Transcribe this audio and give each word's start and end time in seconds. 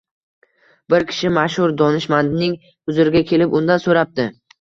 Bir 0.93 1.03
kishi 1.11 1.29
mashhur 1.35 1.73
donishmandning 1.81 2.55
huzuriga 2.69 3.23
kelib, 3.33 3.55
undan 3.61 3.83
so‘rabdi: 3.85 4.27